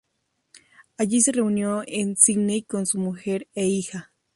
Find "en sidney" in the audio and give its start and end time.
1.85-2.63